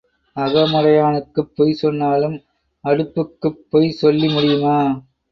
அகமுடையானுக்குப் 0.35 1.51
பொய் 1.55 1.73
சொன்னாலும் 1.73 2.37
அடுப்புக்குப் 2.83 3.59
பொய் 3.69 3.89
சொல்லி 3.91 4.27
முடியுமா? 4.27 4.77